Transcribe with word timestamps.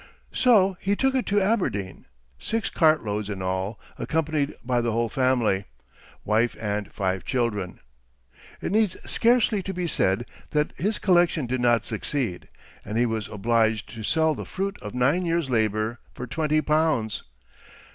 So 0.33 0.77
he 0.79 0.95
took 0.95 1.13
it 1.13 1.27
to 1.27 1.39
Aberdeen, 1.39 2.07
six 2.39 2.71
cart 2.71 3.03
loads 3.03 3.29
in 3.29 3.43
all, 3.43 3.79
accompanied 3.99 4.55
by 4.65 4.81
the 4.81 4.91
whole 4.93 5.09
family, 5.09 5.65
wife 6.25 6.57
and 6.59 6.91
five 6.91 7.23
children. 7.23 7.79
It 8.61 8.71
needs 8.71 8.97
scarcely 9.07 9.61
to 9.61 9.75
be 9.75 9.85
said 9.87 10.25
that 10.49 10.71
his 10.75 10.97
collection 10.97 11.45
did 11.45 11.61
not 11.61 11.85
succeed, 11.85 12.47
and 12.83 12.97
he 12.97 13.05
was 13.05 13.27
obliged 13.27 13.93
to 13.93 14.01
sell 14.01 14.33
the 14.33 14.43
fruit 14.43 14.81
of 14.81 14.95
nine 14.95 15.23
years' 15.23 15.51
labor 15.51 15.99
for 16.15 16.25
twenty 16.25 16.61
pounds. 16.61 17.21